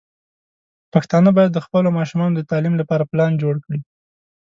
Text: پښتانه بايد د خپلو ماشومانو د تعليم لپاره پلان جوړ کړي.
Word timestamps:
پښتانه 0.93 1.29
بايد 1.35 1.51
د 1.53 1.59
خپلو 1.65 1.89
ماشومانو 1.97 2.33
د 2.35 2.41
تعليم 2.51 2.73
لپاره 2.81 3.07
پلان 3.11 3.31
جوړ 3.41 3.55
کړي. 3.65 3.79